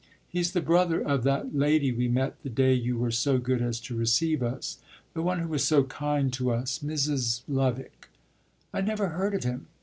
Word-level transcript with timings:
He's 0.27 0.53
the 0.53 0.61
brother 0.61 0.99
of 0.99 1.21
that 1.25 1.55
lady 1.55 1.91
we 1.91 2.07
met 2.07 2.41
the 2.41 2.49
day 2.49 2.73
you 2.73 2.97
were 2.97 3.11
so 3.11 3.37
good 3.37 3.61
as 3.61 3.79
to 3.81 3.95
receive 3.95 4.41
us; 4.41 4.79
the 5.13 5.21
one 5.21 5.37
who 5.37 5.49
was 5.49 5.63
so 5.63 5.83
kind 5.83 6.33
to 6.33 6.49
us 6.51 6.79
Mrs. 6.79 7.43
Lovick." 7.47 8.09
"I 8.73 8.81
never 8.81 9.09
heard 9.09 9.35
of 9.35 9.43
him." 9.43 9.67